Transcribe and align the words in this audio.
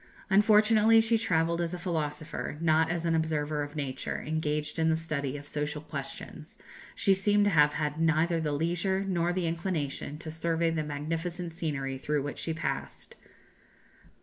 Unfortunately 0.31 0.99
she 0.99 1.15
travelled 1.15 1.61
as 1.61 1.75
a 1.75 1.77
philosopher, 1.77 2.57
not 2.59 2.89
as 2.89 3.05
an 3.05 3.13
observer 3.13 3.61
of 3.61 3.75
nature; 3.75 4.19
engaged 4.19 4.79
in 4.79 4.89
the 4.89 4.97
study 4.97 5.37
of 5.37 5.47
social 5.47 5.79
questions, 5.79 6.57
she 6.95 7.13
seems 7.13 7.43
to 7.43 7.51
have 7.51 7.73
had 7.73 7.99
neither 7.99 8.41
the 8.41 8.51
leisure 8.51 9.01
nor 9.07 9.31
the 9.31 9.45
inclination 9.45 10.17
to 10.17 10.31
survey 10.31 10.71
the 10.71 10.81
magnificent 10.81 11.53
scenery 11.53 11.99
through 11.99 12.23
which 12.23 12.39
she 12.39 12.51
passed. 12.51 13.15